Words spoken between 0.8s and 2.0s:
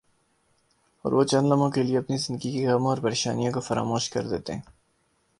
اور وہ چند لمحوں کے لئے